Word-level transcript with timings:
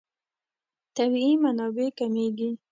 طبیعي 0.95 1.33
منابع 1.43 1.87
کمېږي. 1.99 2.49